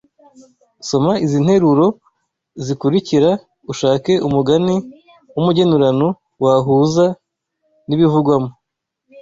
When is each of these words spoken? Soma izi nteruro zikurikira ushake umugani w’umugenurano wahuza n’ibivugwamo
Soma 0.87 1.11
izi 1.25 1.37
nteruro 1.45 1.87
zikurikira 2.65 3.29
ushake 3.71 4.13
umugani 4.27 4.75
w’umugenurano 5.33 6.07
wahuza 6.43 7.05
n’ibivugwamo 7.87 8.49